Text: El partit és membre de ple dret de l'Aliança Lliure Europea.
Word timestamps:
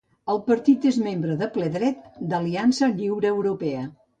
El 0.35 0.39
partit 0.45 0.87
és 0.91 0.97
membre 1.07 1.35
de 1.43 1.49
ple 1.59 1.69
dret 1.77 2.01
de 2.33 2.35
l'Aliança 2.41 2.91
Lliure 2.97 3.33
Europea. 3.37 3.89